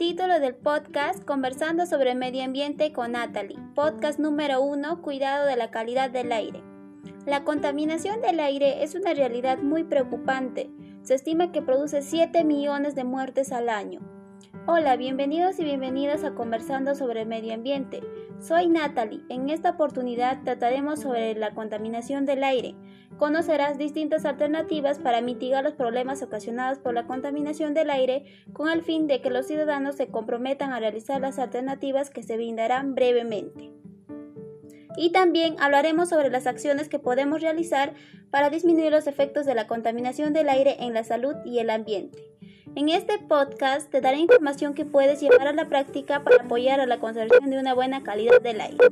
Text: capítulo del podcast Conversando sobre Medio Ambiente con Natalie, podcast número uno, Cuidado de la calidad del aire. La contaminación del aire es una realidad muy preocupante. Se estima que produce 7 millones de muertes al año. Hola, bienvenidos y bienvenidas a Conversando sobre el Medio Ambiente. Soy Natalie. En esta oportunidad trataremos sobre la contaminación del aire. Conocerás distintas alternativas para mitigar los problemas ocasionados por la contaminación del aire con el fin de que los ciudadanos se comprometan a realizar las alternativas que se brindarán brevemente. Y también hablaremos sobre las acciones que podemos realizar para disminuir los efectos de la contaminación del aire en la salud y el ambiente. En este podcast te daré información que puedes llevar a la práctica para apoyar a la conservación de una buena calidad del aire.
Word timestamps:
capítulo 0.00 0.40
del 0.40 0.54
podcast 0.54 1.22
Conversando 1.26 1.84
sobre 1.84 2.14
Medio 2.14 2.42
Ambiente 2.42 2.90
con 2.90 3.12
Natalie, 3.12 3.58
podcast 3.74 4.18
número 4.18 4.62
uno, 4.62 5.02
Cuidado 5.02 5.44
de 5.44 5.56
la 5.56 5.70
calidad 5.70 6.08
del 6.08 6.32
aire. 6.32 6.62
La 7.26 7.44
contaminación 7.44 8.22
del 8.22 8.40
aire 8.40 8.82
es 8.82 8.94
una 8.94 9.12
realidad 9.12 9.58
muy 9.58 9.84
preocupante. 9.84 10.70
Se 11.02 11.12
estima 11.12 11.52
que 11.52 11.60
produce 11.60 12.00
7 12.00 12.44
millones 12.44 12.94
de 12.94 13.04
muertes 13.04 13.52
al 13.52 13.68
año. 13.68 14.00
Hola, 14.66 14.96
bienvenidos 14.96 15.58
y 15.58 15.64
bienvenidas 15.64 16.22
a 16.22 16.34
Conversando 16.34 16.94
sobre 16.94 17.22
el 17.22 17.26
Medio 17.26 17.54
Ambiente. 17.54 18.02
Soy 18.40 18.68
Natalie. 18.68 19.22
En 19.30 19.48
esta 19.48 19.70
oportunidad 19.70 20.42
trataremos 20.44 21.00
sobre 21.00 21.34
la 21.34 21.54
contaminación 21.54 22.26
del 22.26 22.44
aire. 22.44 22.74
Conocerás 23.16 23.78
distintas 23.78 24.26
alternativas 24.26 24.98
para 24.98 25.22
mitigar 25.22 25.64
los 25.64 25.72
problemas 25.72 26.22
ocasionados 26.22 26.78
por 26.78 26.92
la 26.92 27.06
contaminación 27.06 27.72
del 27.72 27.88
aire 27.88 28.26
con 28.52 28.68
el 28.68 28.82
fin 28.82 29.06
de 29.06 29.22
que 29.22 29.30
los 29.30 29.46
ciudadanos 29.46 29.96
se 29.96 30.08
comprometan 30.08 30.74
a 30.74 30.78
realizar 30.78 31.22
las 31.22 31.38
alternativas 31.38 32.10
que 32.10 32.22
se 32.22 32.36
brindarán 32.36 32.94
brevemente. 32.94 33.70
Y 34.96 35.10
también 35.10 35.56
hablaremos 35.58 36.10
sobre 36.10 36.28
las 36.28 36.46
acciones 36.46 36.90
que 36.90 36.98
podemos 36.98 37.40
realizar 37.40 37.94
para 38.30 38.50
disminuir 38.50 38.92
los 38.92 39.06
efectos 39.06 39.46
de 39.46 39.54
la 39.54 39.66
contaminación 39.66 40.34
del 40.34 40.50
aire 40.50 40.76
en 40.80 40.92
la 40.92 41.02
salud 41.02 41.34
y 41.46 41.60
el 41.60 41.70
ambiente. 41.70 42.30
En 42.76 42.88
este 42.88 43.18
podcast 43.18 43.90
te 43.90 44.00
daré 44.00 44.18
información 44.18 44.74
que 44.74 44.84
puedes 44.84 45.20
llevar 45.20 45.48
a 45.48 45.52
la 45.52 45.68
práctica 45.68 46.22
para 46.22 46.44
apoyar 46.44 46.80
a 46.80 46.86
la 46.86 47.00
conservación 47.00 47.50
de 47.50 47.58
una 47.58 47.74
buena 47.74 48.04
calidad 48.04 48.40
del 48.40 48.60
aire. 48.60 48.88